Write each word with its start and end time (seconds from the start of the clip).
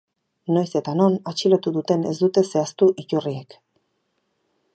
Noiz 0.53 0.69
eta 0.79 0.93
non 1.01 1.17
atxilotu 1.31 1.75
duten 1.77 2.09
ez 2.13 2.17
dute 2.25 2.45
zehaztu 2.53 2.91
iturriek. 3.05 3.59